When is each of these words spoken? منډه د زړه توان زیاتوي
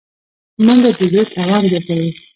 منډه 0.65 0.89
د 0.97 0.99
زړه 1.11 1.23
توان 1.33 1.63
زیاتوي 1.71 2.11